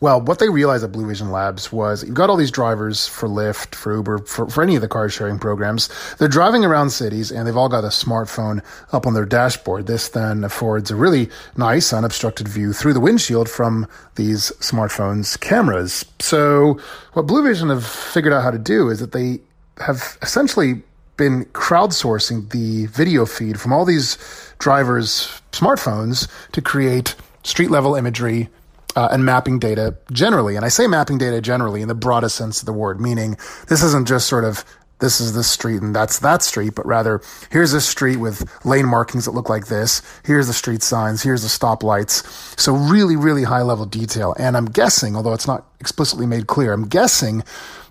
well, 0.00 0.20
what 0.20 0.38
they 0.38 0.48
realized 0.48 0.82
at 0.82 0.92
Blue 0.92 1.06
Vision 1.06 1.30
Labs 1.30 1.70
was 1.72 2.04
you've 2.04 2.14
got 2.14 2.28
all 2.28 2.36
these 2.36 2.50
drivers 2.50 3.06
for 3.06 3.28
Lyft, 3.28 3.74
for 3.74 3.94
Uber, 3.94 4.18
for, 4.18 4.48
for 4.48 4.62
any 4.62 4.74
of 4.74 4.82
the 4.82 4.88
car 4.88 5.08
sharing 5.08 5.38
programs. 5.38 5.88
They're 6.18 6.28
driving 6.28 6.64
around 6.64 6.90
cities 6.90 7.30
and 7.30 7.46
they've 7.46 7.56
all 7.56 7.68
got 7.68 7.84
a 7.84 7.88
smartphone 7.88 8.64
up 8.92 9.06
on 9.06 9.14
their 9.14 9.24
dashboard. 9.24 9.86
This 9.86 10.08
then 10.08 10.44
affords 10.44 10.90
a 10.90 10.96
really 10.96 11.30
nice 11.56 11.92
unobstructed 11.92 12.48
view 12.48 12.72
through 12.72 12.94
the 12.94 13.00
windshield 13.00 13.48
from 13.48 13.86
these 14.16 14.50
smartphones' 14.58 15.38
cameras. 15.38 16.04
So 16.18 16.80
what 17.12 17.26
Blue 17.26 17.42
Vision 17.44 17.68
have 17.68 17.86
figured 17.86 18.32
out 18.32 18.42
how 18.42 18.50
to 18.50 18.58
do 18.58 18.88
is 18.88 19.00
that 19.00 19.12
they 19.12 19.40
have 19.78 20.18
essentially 20.22 20.82
been 21.16 21.44
crowdsourcing 21.46 22.50
the 22.50 22.86
video 22.86 23.24
feed 23.24 23.60
from 23.60 23.72
all 23.72 23.84
these 23.84 24.18
drivers' 24.58 25.40
smartphones 25.52 26.28
to 26.52 26.60
create 26.60 27.14
street 27.44 27.70
level 27.70 27.94
imagery 27.94 28.48
uh, 28.96 29.08
and 29.10 29.24
mapping 29.24 29.58
data 29.58 29.96
generally. 30.12 30.56
And 30.56 30.64
I 30.64 30.68
say 30.68 30.86
mapping 30.86 31.18
data 31.18 31.40
generally 31.40 31.82
in 31.82 31.88
the 31.88 31.94
broadest 31.94 32.36
sense 32.36 32.60
of 32.60 32.66
the 32.66 32.72
word, 32.72 33.00
meaning 33.00 33.36
this 33.68 33.82
isn't 33.82 34.08
just 34.08 34.26
sort 34.28 34.44
of 34.44 34.64
this 35.02 35.20
is 35.20 35.34
this 35.34 35.50
street 35.50 35.82
and 35.82 35.94
that's 35.94 36.20
that 36.20 36.42
street, 36.42 36.76
but 36.76 36.86
rather 36.86 37.20
here's 37.50 37.72
this 37.72 37.86
street 37.86 38.18
with 38.18 38.48
lane 38.64 38.86
markings 38.86 39.24
that 39.24 39.32
look 39.32 39.50
like 39.50 39.66
this. 39.66 40.00
Here's 40.24 40.46
the 40.46 40.52
street 40.52 40.80
signs. 40.82 41.22
Here's 41.22 41.42
the 41.42 41.48
stoplights. 41.48 42.24
So 42.58 42.72
really, 42.72 43.16
really 43.16 43.42
high 43.42 43.62
level 43.62 43.84
detail. 43.84 44.32
And 44.38 44.56
I'm 44.56 44.66
guessing, 44.66 45.16
although 45.16 45.32
it's 45.32 45.46
not 45.46 45.66
explicitly 45.80 46.24
made 46.24 46.46
clear, 46.46 46.72
I'm 46.72 46.86
guessing 46.86 47.42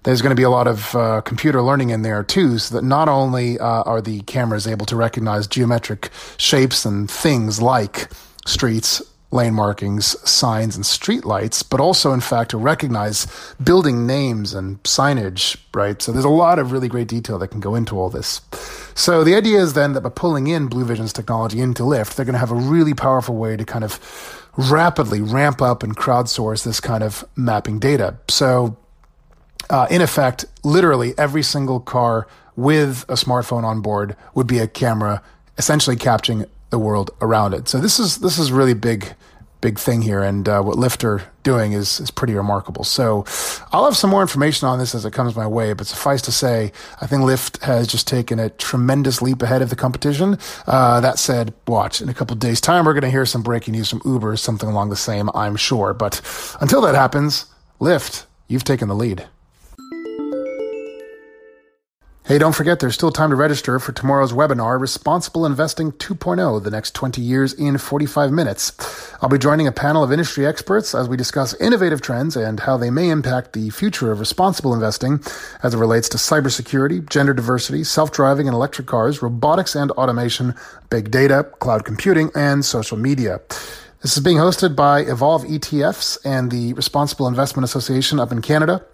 there's 0.04 0.22
going 0.22 0.32
to 0.32 0.40
be 0.40 0.44
a 0.44 0.50
lot 0.50 0.68
of 0.68 0.96
uh, 0.96 1.22
computer 1.22 1.62
learning 1.62 1.90
in 1.90 2.02
there 2.02 2.24
too, 2.24 2.58
so 2.58 2.76
that 2.76 2.84
not 2.84 3.10
only 3.10 3.60
uh, 3.60 3.84
are 3.84 4.02
the 4.02 4.22
cameras 4.22 4.66
able 4.66 4.86
to 4.88 4.96
recognize 4.96 5.48
geometric 5.48 6.10
shapes 6.38 6.86
and 6.86 7.12
things 7.12 7.62
like 7.62 8.10
streets, 8.48 9.02
lane 9.32 9.54
markings, 9.54 10.18
signs, 10.30 10.76
and 10.76 10.84
streetlights, 10.84 11.68
but 11.68 11.80
also, 11.80 12.12
in 12.12 12.20
fact, 12.20 12.52
to 12.52 12.58
recognize 12.58 13.28
building 13.64 14.06
names 14.06 14.54
and 14.54 14.82
signage, 14.84 15.58
right? 15.74 16.02
So 16.02 16.12
there's 16.12 16.26
a 16.26 16.30
lot 16.30 16.60
of 16.60 16.72
really 16.72 16.90
great 16.90 17.08
detail 17.08 17.40
that 17.40 17.48
can 17.48 17.62
go 17.62 17.74
into 17.76 17.98
all 17.98 18.10
this. 18.10 18.42
So 18.94 19.24
the 19.24 19.36
idea 19.36 19.62
is 19.62 19.74
then 19.74 19.94
that 19.94 20.02
by 20.02 20.10
pulling 20.10 20.48
in 20.48 20.68
Blue 20.68 20.84
Vision's 20.84 21.14
technology 21.14 21.62
into 21.62 21.84
Lyft, 21.84 22.16
they're 22.16 22.26
going 22.26 22.34
to 22.34 22.40
have 22.40 22.52
a 22.52 22.56
really 22.56 22.94
powerful 22.94 23.36
way 23.36 23.56
to 23.56 23.64
kind 23.64 23.86
of 23.86 24.00
rapidly 24.58 25.22
ramp 25.22 25.62
up 25.62 25.82
and 25.82 25.96
crowdsource 25.96 26.66
this 26.66 26.82
kind 26.82 27.04
of 27.04 27.24
mapping 27.36 27.80
data. 27.80 28.18
So, 28.28 28.78
uh, 29.70 29.88
in 29.90 30.02
effect, 30.02 30.46
literally 30.64 31.14
every 31.18 31.44
single 31.44 31.80
car 31.80 32.28
with 32.58 33.06
a 33.08 33.14
smartphone 33.14 33.64
on 33.64 33.82
board 33.82 34.18
would 34.36 34.48
be 34.48 34.60
a 34.60 34.68
camera 34.68 35.24
essentially 35.58 35.96
capturing 35.96 36.46
the 36.72 36.80
world 36.80 37.12
around 37.22 37.54
it. 37.54 37.70
So 37.70 37.80
this 37.80 38.00
is 38.00 38.18
this 38.18 38.40
is 38.40 38.52
really 38.52 38.74
big 38.74 39.14
big 39.62 39.78
thing 39.78 40.02
here, 40.02 40.24
and 40.24 40.50
uh, 40.50 40.62
what 40.62 40.76
Lyft 40.76 41.04
are 41.04 41.22
doing 41.44 41.74
is 41.74 42.00
is 42.00 42.12
pretty 42.12 42.34
remarkable. 42.34 42.84
So 42.84 43.24
I'll 43.72 43.86
have 43.86 43.96
some 43.96 44.10
more 44.10 44.22
information 44.22 44.68
on 44.68 44.80
this 44.80 44.96
as 44.96 45.06
it 45.06 45.14
comes 45.14 45.36
my 45.36 45.48
way, 45.48 45.74
but 45.74 45.88
suffice 45.88 46.22
to 46.24 46.32
say, 46.32 46.72
I 47.00 47.08
think 47.08 47.22
Lyft 47.22 47.62
has 47.62 47.88
just 47.88 48.08
taken 48.08 48.40
a 48.40 48.50
tremendous 48.50 49.22
leap 49.22 49.42
ahead 49.42 49.62
of 49.62 49.70
the 49.70 49.76
competition. 49.76 50.38
Uh, 50.66 51.00
that 51.02 51.20
said, 51.20 51.54
watch 51.68 52.02
in 52.02 52.10
a 52.10 52.14
couple 52.14 52.36
days' 52.36 52.60
time, 52.60 52.86
we're 52.86 52.94
going 52.94 53.02
to 53.04 53.10
hear 53.12 53.26
some 53.26 53.44
breaking 53.44 53.74
news 53.74 53.90
from 53.90 54.02
Uber, 54.04 54.36
something 54.38 54.70
along 54.70 54.90
the 54.90 54.96
same, 54.96 55.30
I'm 55.36 55.56
sure. 55.56 55.94
But 55.94 56.22
until 56.60 56.82
that 56.82 56.96
happens, 56.96 57.46
Lyft, 57.80 58.26
you've 58.48 58.64
taken 58.64 58.88
the 58.88 58.96
lead. 58.96 59.28
Hey, 62.32 62.38
don't 62.38 62.56
forget 62.56 62.80
there's 62.80 62.94
still 62.94 63.12
time 63.12 63.32
to 63.32 63.36
register 63.36 63.78
for 63.78 63.92
tomorrow's 63.92 64.32
webinar, 64.32 64.80
Responsible 64.80 65.46
Investing 65.46 65.92
2.0, 65.92 66.64
the 66.64 66.72
next 66.72 66.96
20 66.96 67.22
years 67.22 67.52
in 67.52 67.78
45 67.78 68.32
minutes. 68.32 68.72
I'll 69.22 69.28
be 69.28 69.38
joining 69.38 69.68
a 69.68 69.72
panel 69.74 70.02
of 70.02 70.14
industry 70.14 70.48
experts 70.48 70.96
as 70.96 71.10
we 71.10 71.18
discuss 71.18 71.54
innovative 71.56 72.02
trends 72.02 72.38
and 72.38 72.62
how 72.62 72.78
they 72.78 72.90
may 72.90 73.10
impact 73.10 73.52
the 73.52 73.70
future 73.70 74.14
of 74.14 74.22
responsible 74.22 74.74
investing 74.74 75.22
as 75.62 75.74
it 75.74 75.78
relates 75.78 76.08
to 76.08 76.18
cybersecurity, 76.18 77.10
gender 77.10 77.34
diversity, 77.34 77.84
self-driving 77.84 78.48
and 78.48 78.56
electric 78.56 78.88
cars, 78.88 79.22
robotics 79.22 79.76
and 79.76 79.92
automation, 79.92 80.56
big 80.90 81.12
data, 81.12 81.44
cloud 81.60 81.84
computing, 81.84 82.32
and 82.34 82.64
social 82.64 82.98
media. 82.98 83.42
This 84.04 84.16
is 84.16 84.24
being 84.24 84.38
hosted 84.38 84.74
by 84.74 85.02
Evolve 85.02 85.44
ETFs 85.44 86.18
and 86.24 86.50
the 86.50 86.72
Responsible 86.76 87.28
Investment 87.28 87.66
Association 87.66 88.22
up 88.22 88.32
in 88.32 88.42
Canada. 88.42 88.86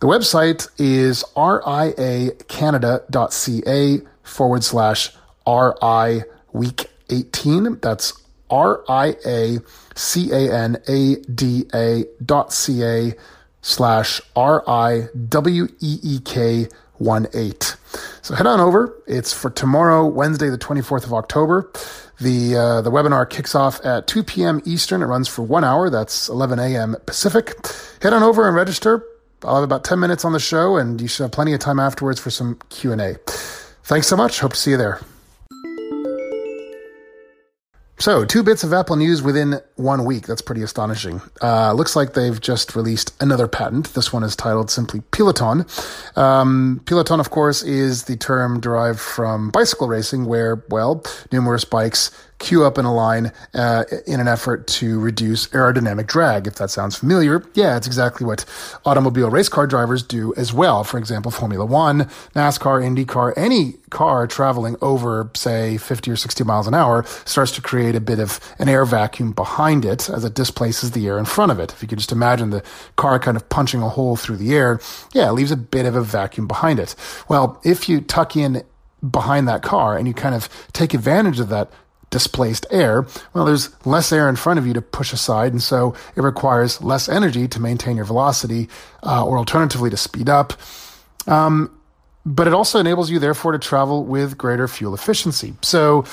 The 0.00 0.06
website 0.06 0.68
is 0.78 1.24
riacanada.ca 1.34 4.00
forward 4.22 4.62
slash 4.62 5.10
RI 5.44 6.22
week 6.52 6.88
18. 7.10 7.80
That's 7.80 8.12
R 8.48 8.84
I 8.88 9.16
A 9.26 9.58
C 9.96 10.30
A 10.30 10.54
N 10.54 10.76
A 10.86 11.16
D 11.16 11.64
A 11.74 12.04
dot 12.24 12.52
C 12.52 12.84
A 12.84 13.14
slash 13.60 14.20
R 14.36 14.62
I 14.68 15.08
W 15.28 15.66
E 15.80 15.98
E 16.00 16.20
K 16.20 16.68
1 16.98 17.26
8. 17.34 17.76
So 18.22 18.36
head 18.36 18.46
on 18.46 18.60
over. 18.60 19.02
It's 19.08 19.32
for 19.32 19.50
tomorrow, 19.50 20.06
Wednesday, 20.06 20.48
the 20.48 20.58
24th 20.58 21.06
of 21.06 21.12
October. 21.12 21.72
The, 22.20 22.56
uh, 22.56 22.82
the 22.82 22.90
webinar 22.90 23.28
kicks 23.28 23.56
off 23.56 23.84
at 23.84 24.06
2 24.06 24.22
p.m. 24.22 24.62
Eastern. 24.64 25.02
It 25.02 25.06
runs 25.06 25.26
for 25.26 25.42
one 25.42 25.64
hour. 25.64 25.90
That's 25.90 26.28
11 26.28 26.60
a.m. 26.60 26.94
Pacific. 27.04 27.56
Head 28.00 28.12
on 28.12 28.22
over 28.22 28.46
and 28.46 28.56
register. 28.56 29.04
I'll 29.44 29.56
have 29.56 29.64
about 29.64 29.84
10 29.84 30.00
minutes 30.00 30.24
on 30.24 30.32
the 30.32 30.40
show 30.40 30.76
and 30.76 31.00
you 31.00 31.08
should 31.08 31.22
have 31.24 31.32
plenty 31.32 31.52
of 31.52 31.60
time 31.60 31.78
afterwards 31.78 32.18
for 32.20 32.30
some 32.30 32.58
Q&A. 32.70 33.14
Thanks 33.84 34.06
so 34.06 34.16
much. 34.16 34.40
Hope 34.40 34.52
to 34.52 34.58
see 34.58 34.72
you 34.72 34.76
there. 34.76 35.00
So, 38.00 38.24
two 38.24 38.44
bits 38.44 38.62
of 38.62 38.72
Apple 38.72 38.94
news 38.94 39.22
within 39.22 39.60
one 39.74 40.04
week. 40.04 40.28
That's 40.28 40.40
pretty 40.40 40.62
astonishing. 40.62 41.20
Uh, 41.42 41.72
looks 41.72 41.96
like 41.96 42.12
they've 42.12 42.40
just 42.40 42.76
released 42.76 43.12
another 43.20 43.48
patent. 43.48 43.92
This 43.94 44.12
one 44.12 44.22
is 44.22 44.36
titled 44.36 44.70
simply 44.70 45.00
Peloton. 45.10 45.66
Um, 46.14 46.80
Peloton, 46.86 47.18
of 47.18 47.30
course, 47.30 47.64
is 47.64 48.04
the 48.04 48.16
term 48.16 48.60
derived 48.60 49.00
from 49.00 49.50
bicycle 49.50 49.88
racing, 49.88 50.26
where, 50.26 50.62
well, 50.68 51.02
numerous 51.32 51.64
bikes 51.64 52.12
queue 52.38 52.64
up 52.64 52.78
in 52.78 52.84
a 52.84 52.94
line 52.94 53.32
uh, 53.54 53.84
in 54.06 54.20
an 54.20 54.28
effort 54.28 54.66
to 54.66 55.00
reduce 55.00 55.48
aerodynamic 55.48 56.06
drag. 56.06 56.46
If 56.46 56.56
that 56.56 56.70
sounds 56.70 56.96
familiar, 56.96 57.44
yeah, 57.54 57.76
it's 57.76 57.86
exactly 57.86 58.26
what 58.26 58.44
automobile 58.84 59.30
race 59.30 59.48
car 59.48 59.66
drivers 59.66 60.02
do 60.02 60.34
as 60.36 60.52
well. 60.52 60.84
For 60.84 60.98
example, 60.98 61.30
Formula 61.30 61.64
One, 61.64 62.04
NASCAR, 62.34 62.82
IndyCar, 62.82 63.34
any 63.36 63.74
car 63.90 64.26
traveling 64.26 64.76
over, 64.80 65.30
say, 65.34 65.78
50 65.78 66.10
or 66.10 66.16
60 66.16 66.44
miles 66.44 66.66
an 66.66 66.74
hour 66.74 67.04
starts 67.24 67.52
to 67.52 67.62
create 67.62 67.94
a 67.94 68.00
bit 68.00 68.20
of 68.20 68.40
an 68.58 68.68
air 68.68 68.84
vacuum 68.84 69.32
behind 69.32 69.84
it 69.84 70.08
as 70.08 70.24
it 70.24 70.34
displaces 70.34 70.92
the 70.92 71.06
air 71.06 71.18
in 71.18 71.24
front 71.24 71.52
of 71.52 71.58
it. 71.58 71.72
If 71.72 71.82
you 71.82 71.88
could 71.88 71.98
just 71.98 72.12
imagine 72.12 72.50
the 72.50 72.62
car 72.96 73.18
kind 73.18 73.36
of 73.36 73.48
punching 73.48 73.82
a 73.82 73.88
hole 73.88 74.16
through 74.16 74.36
the 74.36 74.54
air, 74.54 74.80
yeah, 75.12 75.28
it 75.28 75.32
leaves 75.32 75.50
a 75.50 75.56
bit 75.56 75.86
of 75.86 75.96
a 75.96 76.02
vacuum 76.02 76.46
behind 76.46 76.78
it. 76.78 76.94
Well, 77.28 77.60
if 77.64 77.88
you 77.88 78.00
tuck 78.00 78.36
in 78.36 78.62
behind 79.08 79.46
that 79.48 79.62
car 79.62 79.96
and 79.96 80.08
you 80.08 80.14
kind 80.14 80.34
of 80.34 80.48
take 80.72 80.94
advantage 80.94 81.40
of 81.40 81.48
that 81.48 81.70
displaced 82.10 82.66
air, 82.70 83.06
well, 83.34 83.44
there's 83.44 83.70
less 83.84 84.12
air 84.12 84.28
in 84.28 84.36
front 84.36 84.58
of 84.58 84.66
you 84.66 84.72
to 84.74 84.80
push 84.80 85.12
aside, 85.12 85.52
and 85.52 85.62
so 85.62 85.94
it 86.16 86.22
requires 86.22 86.82
less 86.82 87.08
energy 87.08 87.48
to 87.48 87.60
maintain 87.60 87.96
your 87.96 88.04
velocity, 88.04 88.68
uh, 89.02 89.24
or 89.24 89.38
alternatively 89.38 89.90
to 89.90 89.96
speed 89.96 90.28
up. 90.28 90.52
Um, 91.26 91.70
but 92.24 92.46
it 92.46 92.54
also 92.54 92.78
enables 92.78 93.10
you, 93.10 93.18
therefore, 93.18 93.52
to 93.52 93.58
travel 93.58 94.04
with 94.04 94.36
greater 94.36 94.68
fuel 94.68 94.94
efficiency. 94.94 95.54
So, 95.62 96.04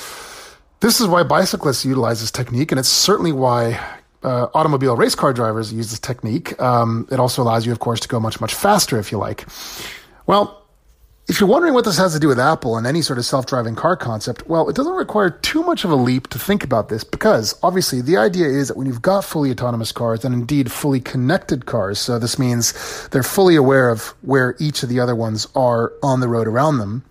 this 0.80 1.00
is 1.00 1.06
why 1.06 1.22
bicyclists 1.22 1.84
utilize 1.84 2.20
this 2.20 2.30
technique, 2.30 2.70
and 2.70 2.78
it's 2.78 2.88
certainly 2.88 3.32
why 3.32 3.80
uh, 4.22 4.48
automobile 4.54 4.96
race 4.96 5.14
car 5.14 5.32
drivers 5.32 5.72
use 5.72 5.90
this 5.90 5.98
technique. 5.98 6.60
Um, 6.60 7.08
it 7.10 7.18
also 7.18 7.42
allows 7.42 7.64
you, 7.64 7.72
of 7.72 7.78
course, 7.78 8.00
to 8.00 8.08
go 8.08 8.20
much, 8.20 8.40
much 8.40 8.54
faster 8.54 8.98
if 8.98 9.10
you 9.10 9.18
like. 9.18 9.46
Well, 10.26 10.65
if 11.28 11.40
you're 11.40 11.48
wondering 11.48 11.74
what 11.74 11.84
this 11.84 11.98
has 11.98 12.12
to 12.14 12.20
do 12.20 12.28
with 12.28 12.38
Apple 12.38 12.76
and 12.76 12.86
any 12.86 13.02
sort 13.02 13.18
of 13.18 13.24
self 13.24 13.46
driving 13.46 13.74
car 13.74 13.96
concept, 13.96 14.46
well, 14.46 14.68
it 14.68 14.76
doesn't 14.76 14.92
require 14.94 15.30
too 15.30 15.62
much 15.64 15.84
of 15.84 15.90
a 15.90 15.96
leap 15.96 16.28
to 16.28 16.38
think 16.38 16.62
about 16.62 16.88
this 16.88 17.02
because 17.02 17.58
obviously 17.64 18.00
the 18.00 18.16
idea 18.16 18.46
is 18.46 18.68
that 18.68 18.76
when 18.76 18.86
you've 18.86 19.02
got 19.02 19.24
fully 19.24 19.50
autonomous 19.50 19.90
cars 19.90 20.24
and 20.24 20.32
indeed 20.32 20.70
fully 20.70 21.00
connected 21.00 21.66
cars, 21.66 21.98
so 21.98 22.18
this 22.18 22.38
means 22.38 23.08
they're 23.08 23.24
fully 23.24 23.56
aware 23.56 23.90
of 23.90 24.14
where 24.22 24.54
each 24.60 24.84
of 24.84 24.88
the 24.88 25.00
other 25.00 25.16
ones 25.16 25.48
are 25.56 25.92
on 26.02 26.20
the 26.20 26.28
road 26.28 26.46
around 26.46 26.78
them. 26.78 27.04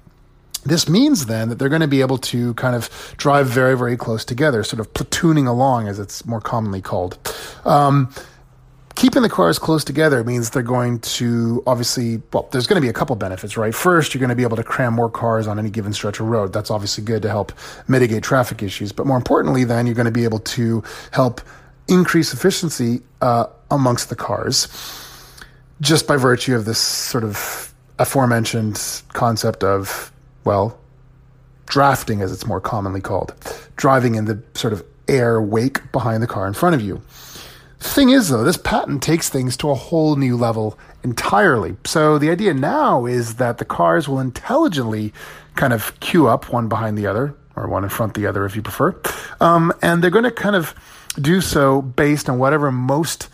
This 0.63 0.88
means 0.88 1.25
then 1.25 1.50
that 1.50 1.60
they're 1.60 1.69
going 1.69 1.81
to 1.81 1.88
be 1.88 2.01
able 2.01 2.17
to 2.19 2.53
kind 2.55 2.75
of 2.75 2.89
drive 3.17 3.48
very, 3.48 3.77
very 3.77 3.98
close 3.98 4.25
together, 4.25 4.63
sort 4.63 4.79
of 4.79 4.91
platooning 4.93 5.45
along, 5.45 5.88
as 5.88 6.00
it's 6.00 6.25
more 6.25 6.41
commonly 6.41 6.81
called. 6.81 7.19
Um, 7.65 8.12
keeping 8.95 9.21
the 9.21 9.29
cars 9.29 9.59
close 9.59 9.83
together 9.83 10.23
means 10.23 10.49
they're 10.49 10.63
going 10.63 10.99
to 10.99 11.61
obviously, 11.67 12.21
well, 12.33 12.47
there's 12.51 12.65
going 12.65 12.77
to 12.77 12.81
be 12.81 12.89
a 12.89 12.93
couple 12.93 13.15
benefits, 13.15 13.57
right? 13.57 13.75
First, 13.75 14.13
you're 14.13 14.19
going 14.19 14.29
to 14.29 14.35
be 14.35 14.43
able 14.43 14.57
to 14.57 14.63
cram 14.63 14.93
more 14.93 15.09
cars 15.09 15.47
on 15.47 15.59
any 15.59 15.69
given 15.69 15.93
stretch 15.93 16.19
of 16.19 16.27
road. 16.27 16.53
That's 16.53 16.71
obviously 16.71 17.03
good 17.03 17.21
to 17.21 17.29
help 17.29 17.51
mitigate 17.87 18.23
traffic 18.23 18.63
issues. 18.63 18.91
But 18.91 19.05
more 19.05 19.17
importantly, 19.17 19.65
then 19.65 19.85
you're 19.85 19.95
going 19.95 20.05
to 20.05 20.11
be 20.11 20.23
able 20.23 20.39
to 20.39 20.83
help 21.11 21.41
increase 21.87 22.33
efficiency 22.33 23.01
uh, 23.21 23.47
amongst 23.69 24.09
the 24.09 24.15
cars 24.15 24.67
just 25.81 26.07
by 26.07 26.15
virtue 26.15 26.55
of 26.55 26.65
this 26.65 26.79
sort 26.79 27.23
of 27.23 27.73
aforementioned 27.99 29.03
concept 29.13 29.63
of, 29.63 30.11
well, 30.45 30.77
drafting, 31.65 32.21
as 32.21 32.31
it's 32.31 32.45
more 32.45 32.61
commonly 32.61 33.01
called, 33.01 33.33
driving 33.75 34.15
in 34.15 34.25
the 34.25 34.41
sort 34.53 34.73
of 34.73 34.83
air 35.07 35.41
wake 35.41 35.91
behind 35.91 36.23
the 36.23 36.27
car 36.27 36.47
in 36.47 36.53
front 36.53 36.75
of 36.75 36.81
you. 36.81 37.01
Thing 37.93 38.09
is, 38.09 38.27
though, 38.27 38.43
this 38.43 38.57
patent 38.57 39.01
takes 39.01 39.29
things 39.29 39.55
to 39.57 39.69
a 39.69 39.75
whole 39.75 40.17
new 40.17 40.35
level 40.35 40.77
entirely. 41.03 41.77
So 41.85 42.17
the 42.17 42.29
idea 42.29 42.53
now 42.53 43.05
is 43.05 43.35
that 43.35 43.57
the 43.57 43.65
cars 43.65 44.09
will 44.09 44.19
intelligently 44.19 45.13
kind 45.55 45.71
of 45.71 45.97
queue 46.01 46.27
up 46.27 46.51
one 46.51 46.67
behind 46.67 46.97
the 46.97 47.07
other, 47.07 47.35
or 47.55 47.67
one 47.69 47.83
in 47.83 47.89
front 47.89 48.13
the 48.13 48.27
other 48.27 48.45
if 48.45 48.55
you 48.55 48.61
prefer. 48.61 48.99
Um, 49.39 49.71
and 49.81 50.03
they're 50.03 50.11
going 50.11 50.25
to 50.25 50.31
kind 50.31 50.57
of 50.57 50.75
do 51.19 51.39
so 51.39 51.81
based 51.81 52.29
on 52.29 52.37
whatever 52.37 52.71
most 52.71 53.29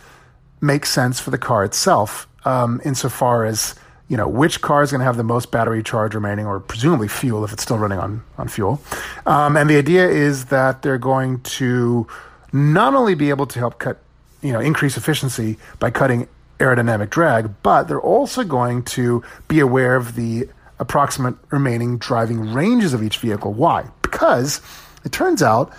makes 0.60 0.90
sense 0.90 1.18
for 1.18 1.30
the 1.30 1.38
car 1.38 1.64
itself, 1.64 2.28
um, 2.44 2.80
insofar 2.84 3.44
as 3.44 3.74
you 4.08 4.16
know 4.16 4.28
which 4.28 4.60
car 4.60 4.82
is 4.82 4.90
going 4.92 5.00
to 5.00 5.04
have 5.04 5.16
the 5.16 5.24
most 5.24 5.50
battery 5.50 5.82
charge 5.82 6.14
remaining, 6.14 6.46
or 6.46 6.60
presumably 6.60 7.08
fuel 7.08 7.44
if 7.44 7.52
it's 7.52 7.62
still 7.62 7.78
running 7.78 7.98
on 7.98 8.22
on 8.38 8.46
fuel. 8.46 8.80
Um, 9.26 9.56
and 9.56 9.68
the 9.68 9.76
idea 9.76 10.08
is 10.08 10.46
that 10.46 10.82
they're 10.82 10.98
going 10.98 11.40
to 11.40 12.06
not 12.52 12.94
only 12.94 13.14
be 13.14 13.30
able 13.30 13.46
to 13.46 13.58
help 13.58 13.78
cut, 13.80 13.98
you 14.42 14.52
know, 14.52 14.60
increase 14.60 14.96
efficiency 14.96 15.58
by 15.78 15.90
cutting 15.90 16.28
aerodynamic 16.58 17.10
drag, 17.10 17.50
but 17.62 17.84
they're 17.84 18.00
also 18.00 18.44
going 18.44 18.82
to 18.84 19.22
be 19.48 19.60
aware 19.60 19.96
of 19.96 20.14
the 20.14 20.48
approximate 20.78 21.34
remaining 21.50 21.98
driving 21.98 22.52
ranges 22.52 22.92
of 22.92 23.02
each 23.02 23.18
vehicle. 23.18 23.52
Why? 23.52 23.86
Because 24.02 24.60
it 25.04 25.12
turns 25.12 25.42
out, 25.42 25.72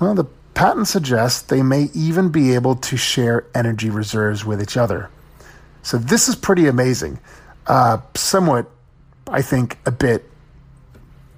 well, 0.00 0.14
the 0.14 0.24
patent 0.54 0.88
suggests 0.88 1.42
they 1.42 1.62
may 1.62 1.88
even 1.94 2.30
be 2.30 2.54
able 2.54 2.76
to 2.76 2.96
share 2.96 3.46
energy 3.54 3.90
reserves 3.90 4.44
with 4.44 4.62
each 4.62 4.76
other. 4.76 5.10
So 5.82 5.98
this 5.98 6.28
is 6.28 6.34
pretty 6.34 6.66
amazing. 6.66 7.18
Uh, 7.66 7.98
somewhat, 8.14 8.68
I 9.28 9.42
think, 9.42 9.78
a 9.86 9.92
bit 9.92 10.28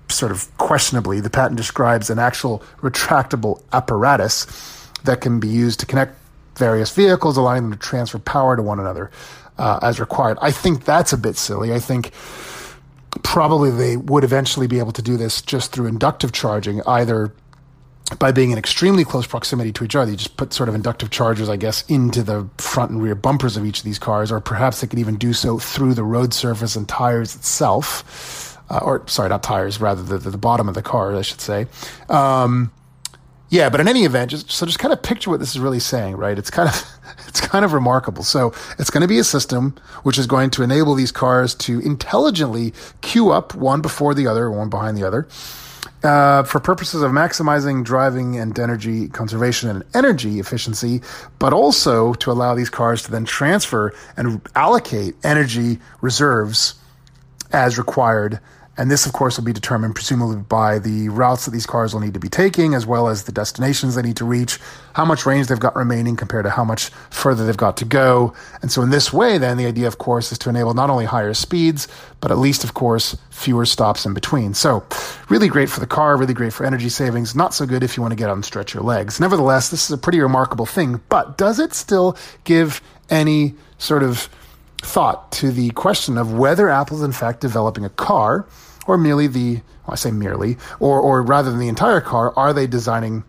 sort 0.09 0.33
of 0.33 0.57
questionably, 0.59 1.21
the 1.21 1.31
patent 1.31 1.57
describes 1.57 2.11
an 2.11 2.19
actual 2.19 2.62
retractable 2.81 3.62
apparatus 3.73 4.47
that 5.05 5.21
can 5.21 5.40
be 5.40 5.49
used 5.49 5.81
to 5.81 5.87
connect 5.87 6.14
various 6.61 6.95
vehicles, 6.95 7.37
allowing 7.37 7.62
them 7.64 7.73
to 7.73 7.79
transfer 7.79 8.21
power 8.21 8.55
to 8.55 8.62
one 8.62 8.79
another 8.79 9.11
uh, 9.59 9.81
as 9.83 9.99
required. 9.99 10.38
I 10.40 10.52
think 10.52 10.85
that's 10.85 11.12
a 11.12 11.19
bit 11.19 11.37
silly. 11.37 11.75
I 11.75 11.81
think 11.81 12.12
probably 13.25 13.71
they 13.71 13.97
would 13.97 14.23
eventually 14.23 14.69
be 14.69 14.79
able 14.79 14.93
to 14.93 15.02
do 15.02 15.17
this 15.17 15.43
just 15.43 15.73
through 15.73 15.87
inductive 15.87 16.31
charging, 16.33 16.83
either 16.87 17.35
by 18.19 18.33
being 18.33 18.50
in 18.50 18.59
extremely 18.59 19.05
close 19.05 19.26
proximity 19.26 19.73
to 19.73 19.85
each 19.85 19.97
other. 19.97 20.11
You 20.11 20.17
just 20.17 20.37
put 20.37 20.52
sort 20.52 20.69
of 20.69 20.75
inductive 20.75 21.11
chargers, 21.11 21.49
I 21.49 21.57
guess, 21.57 21.85
into 21.88 22.23
the 22.23 22.49
front 22.59 22.90
and 22.90 23.02
rear 23.02 23.14
bumpers 23.14 23.57
of 23.57 23.64
each 23.64 23.79
of 23.79 23.85
these 23.85 23.99
cars, 23.99 24.33
or 24.33 24.40
perhaps 24.40 24.81
they 24.81 24.87
could 24.87 24.99
even 24.99 25.17
do 25.17 25.33
so 25.33 25.59
through 25.59 25.95
the 25.95 26.05
road 26.05 26.35
surface 26.35 26.76
and 26.76 26.88
tires 26.88 27.35
itself. 27.35 28.57
Uh, 28.69 28.81
or 28.83 29.02
sorry, 29.09 29.29
not 29.29 29.43
tires, 29.43 29.81
rather 29.81 30.02
the, 30.02 30.19
the, 30.19 30.31
the 30.31 30.38
bottom 30.38 30.69
of 30.69 30.75
the 30.75 30.83
car, 30.83 31.17
I 31.17 31.23
should 31.23 31.40
say. 31.40 31.67
Um, 32.09 32.71
yeah, 33.50 33.69
but 33.69 33.80
in 33.80 33.88
any 33.88 34.04
event, 34.04 34.30
just 34.30 34.50
so 34.50 34.64
just 34.64 34.78
kind 34.78 34.92
of 34.92 35.02
picture 35.02 35.28
what 35.28 35.40
this 35.40 35.50
is 35.50 35.59
really 35.59 35.80
saying, 35.80 36.16
right? 36.16 36.38
It's 36.38 36.50
kind 36.50 36.69
of 36.69 36.87
it's 37.28 37.40
kind 37.40 37.64
of 37.64 37.73
remarkable. 37.73 38.23
So 38.23 38.54
it's 38.78 38.90
going 38.90 39.02
to 39.02 39.09
be 39.09 39.19
a 39.19 39.25
system 39.25 39.76
which 40.04 40.19
is 40.19 40.26
going 40.26 40.50
to 40.50 40.62
enable 40.62 40.95
these 40.95 41.11
cars 41.11 41.54
to 41.57 41.80
intelligently 41.80 42.73
queue 43.00 43.30
up 43.30 43.54
one 43.54 43.83
before 43.83 44.14
the 44.14 44.28
other, 44.28 44.50
one 44.50 44.71
behind 44.71 44.97
the 44.97 45.04
other, 45.04 45.26
uh, 46.04 46.45
for 46.45 46.61
purposes 46.61 47.02
of 47.02 47.11
maximizing 47.11 47.85
driving 47.85 48.38
and 48.38 48.57
energy 48.57 49.09
conservation 49.09 49.69
and 49.69 49.83
energy 49.95 50.38
efficiency, 50.38 51.02
but 51.40 51.52
also 51.52 52.14
to 52.14 52.30
allow 52.30 52.54
these 52.54 52.71
cars 52.71 53.02
to 53.02 53.11
then 53.11 53.25
transfer 53.25 53.92
and 54.16 54.40
allocate 54.54 55.16
energy 55.25 55.80
reserves 56.00 56.75
as 57.52 57.78
required 57.78 58.38
and 58.80 58.90
this, 58.90 59.04
of 59.04 59.12
course, 59.12 59.37
will 59.37 59.44
be 59.44 59.52
determined 59.52 59.94
presumably 59.94 60.37
by 60.37 60.78
the 60.78 61.10
routes 61.10 61.44
that 61.44 61.50
these 61.50 61.66
cars 61.66 61.92
will 61.92 62.00
need 62.00 62.14
to 62.14 62.18
be 62.18 62.30
taking, 62.30 62.72
as 62.72 62.87
well 62.87 63.08
as 63.08 63.25
the 63.25 63.32
destinations 63.32 63.94
they 63.94 64.00
need 64.00 64.16
to 64.16 64.25
reach, 64.25 64.58
how 64.94 65.04
much 65.04 65.26
range 65.26 65.49
they've 65.49 65.60
got 65.60 65.76
remaining 65.76 66.16
compared 66.16 66.46
to 66.46 66.50
how 66.50 66.64
much 66.64 66.88
further 67.11 67.44
they've 67.44 67.59
got 67.59 67.76
to 67.76 67.85
go. 67.85 68.33
And 68.62 68.72
so, 68.72 68.81
in 68.81 68.88
this 68.88 69.12
way, 69.12 69.37
then, 69.37 69.59
the 69.59 69.66
idea, 69.66 69.87
of 69.87 69.98
course, 69.98 70.33
is 70.33 70.38
to 70.38 70.48
enable 70.48 70.72
not 70.72 70.88
only 70.88 71.05
higher 71.05 71.35
speeds, 71.35 71.88
but 72.22 72.31
at 72.31 72.38
least, 72.38 72.64
of 72.64 72.72
course, 72.72 73.18
fewer 73.28 73.66
stops 73.66 74.07
in 74.07 74.14
between. 74.14 74.55
So, 74.55 74.83
really 75.28 75.48
great 75.48 75.68
for 75.68 75.81
the 75.81 75.87
car, 75.87 76.16
really 76.16 76.33
great 76.33 76.55
for 76.55 76.64
energy 76.64 76.88
savings, 76.88 77.37
not 77.37 77.52
so 77.52 77.66
good 77.66 77.83
if 77.83 77.98
you 77.98 78.02
want 78.02 78.12
to 78.12 78.16
get 78.16 78.31
out 78.31 78.35
and 78.35 78.46
stretch 78.46 78.72
your 78.72 78.83
legs. 78.83 79.20
Nevertheless, 79.20 79.68
this 79.68 79.85
is 79.85 79.90
a 79.90 79.98
pretty 79.98 80.20
remarkable 80.20 80.64
thing, 80.64 81.02
but 81.11 81.37
does 81.37 81.59
it 81.59 81.74
still 81.74 82.16
give 82.44 82.81
any 83.11 83.55
sort 83.76 84.02
of 84.02 84.31
thought 84.81 85.31
to 85.33 85.50
the 85.52 85.68
question 85.72 86.16
of 86.16 86.33
whether 86.33 86.70
Apple 86.70 86.96
is 86.96 87.02
in 87.02 87.12
fact 87.12 87.42
developing 87.42 87.85
a 87.85 87.90
car 87.90 88.46
or 88.90 88.98
merely 88.98 89.26
the, 89.26 89.55
well, 89.55 89.92
I 89.92 89.94
say 89.94 90.11
merely, 90.11 90.57
or, 90.81 91.00
or 91.00 91.22
rather 91.22 91.50
than 91.50 91.61
the 91.61 91.68
entire 91.68 92.00
car, 92.00 92.33
are 92.37 92.53
they 92.53 92.66
designing 92.66 93.24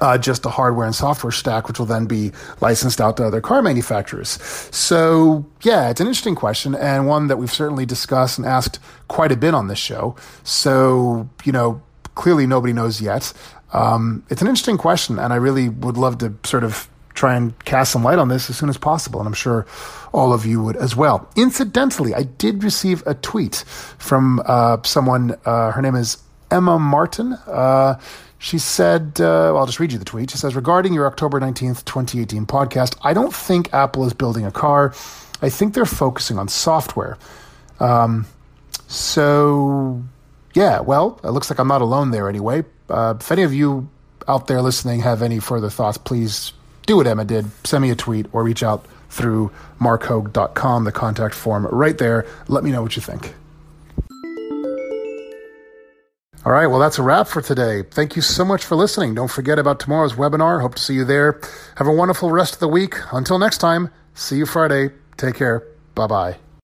uh, 0.00 0.18
just 0.18 0.44
a 0.44 0.48
hardware 0.48 0.86
and 0.86 0.94
software 0.94 1.30
stack, 1.30 1.68
which 1.68 1.78
will 1.78 1.86
then 1.86 2.06
be 2.06 2.32
licensed 2.60 3.00
out 3.00 3.16
to 3.18 3.24
other 3.24 3.40
car 3.40 3.62
manufacturers. 3.62 4.30
So, 4.74 5.46
yeah, 5.62 5.90
it's 5.90 6.00
an 6.00 6.06
interesting 6.06 6.34
question 6.34 6.74
and 6.74 7.06
one 7.06 7.28
that 7.28 7.36
we've 7.36 7.52
certainly 7.52 7.86
discussed 7.86 8.38
and 8.38 8.46
asked 8.46 8.80
quite 9.08 9.30
a 9.30 9.36
bit 9.36 9.54
on 9.54 9.68
this 9.68 9.78
show. 9.78 10.16
So, 10.44 11.28
you 11.44 11.52
know, 11.52 11.82
clearly 12.14 12.46
nobody 12.46 12.72
knows 12.72 13.00
yet. 13.00 13.32
Um, 13.72 14.24
it's 14.28 14.42
an 14.42 14.48
interesting 14.48 14.78
question, 14.78 15.18
and 15.18 15.32
I 15.32 15.36
really 15.36 15.68
would 15.68 15.96
love 15.96 16.18
to 16.18 16.34
sort 16.44 16.64
of 16.64 16.88
try 17.22 17.36
and 17.36 17.56
cast 17.64 17.92
some 17.92 18.02
light 18.02 18.18
on 18.18 18.26
this 18.26 18.50
as 18.50 18.58
soon 18.58 18.68
as 18.68 18.76
possible. 18.76 19.20
And 19.20 19.28
I'm 19.28 19.32
sure 19.32 19.64
all 20.12 20.32
of 20.32 20.44
you 20.44 20.60
would 20.60 20.76
as 20.76 20.96
well. 20.96 21.30
Incidentally, 21.36 22.16
I 22.16 22.24
did 22.24 22.64
receive 22.64 23.06
a 23.06 23.14
tweet 23.14 23.62
from 23.98 24.42
uh, 24.44 24.78
someone. 24.82 25.36
Uh, 25.44 25.70
her 25.70 25.80
name 25.80 25.94
is 25.94 26.18
Emma 26.50 26.80
Martin. 26.80 27.34
Uh, 27.46 28.00
she 28.40 28.58
said, 28.58 29.20
uh, 29.20 29.56
I'll 29.56 29.66
just 29.66 29.78
read 29.78 29.92
you 29.92 30.00
the 30.00 30.04
tweet. 30.04 30.32
She 30.32 30.36
says, 30.36 30.56
regarding 30.56 30.94
your 30.94 31.06
October 31.06 31.38
19th, 31.38 31.84
2018 31.84 32.44
podcast, 32.44 32.96
I 33.02 33.14
don't 33.14 33.32
think 33.32 33.72
Apple 33.72 34.04
is 34.04 34.12
building 34.12 34.44
a 34.44 34.50
car. 34.50 34.92
I 35.40 35.48
think 35.48 35.74
they're 35.74 35.84
focusing 35.84 36.40
on 36.40 36.48
software. 36.48 37.18
Um, 37.78 38.26
so, 38.88 40.02
yeah, 40.54 40.80
well, 40.80 41.20
it 41.22 41.30
looks 41.30 41.50
like 41.50 41.60
I'm 41.60 41.68
not 41.68 41.82
alone 41.82 42.10
there 42.10 42.28
anyway. 42.28 42.64
Uh, 42.90 43.14
if 43.20 43.30
any 43.30 43.44
of 43.44 43.54
you 43.54 43.88
out 44.26 44.48
there 44.48 44.60
listening 44.60 45.02
have 45.02 45.22
any 45.22 45.38
further 45.38 45.70
thoughts, 45.70 45.98
please 45.98 46.52
do 46.86 46.96
what 46.96 47.06
Emma 47.06 47.24
did. 47.24 47.46
Send 47.64 47.82
me 47.82 47.90
a 47.90 47.96
tweet 47.96 48.26
or 48.32 48.42
reach 48.42 48.62
out 48.62 48.86
through 49.10 49.50
marchoag.com, 49.80 50.84
the 50.84 50.92
contact 50.92 51.34
form 51.34 51.66
right 51.66 51.98
there. 51.98 52.26
Let 52.48 52.64
me 52.64 52.70
know 52.70 52.82
what 52.82 52.96
you 52.96 53.02
think. 53.02 53.34
All 56.44 56.50
right, 56.50 56.66
well, 56.66 56.80
that's 56.80 56.98
a 56.98 57.02
wrap 57.02 57.28
for 57.28 57.40
today. 57.40 57.82
Thank 57.82 58.16
you 58.16 58.22
so 58.22 58.44
much 58.44 58.64
for 58.64 58.74
listening. 58.74 59.14
Don't 59.14 59.30
forget 59.30 59.60
about 59.60 59.78
tomorrow's 59.78 60.14
webinar. 60.14 60.60
Hope 60.60 60.74
to 60.74 60.82
see 60.82 60.94
you 60.94 61.04
there. 61.04 61.40
Have 61.76 61.86
a 61.86 61.92
wonderful 61.92 62.32
rest 62.32 62.54
of 62.54 62.60
the 62.60 62.68
week. 62.68 62.96
Until 63.12 63.38
next 63.38 63.58
time, 63.58 63.90
see 64.14 64.38
you 64.38 64.46
Friday. 64.46 64.90
Take 65.16 65.36
care. 65.36 65.62
Bye 65.94 66.08
bye. 66.08 66.51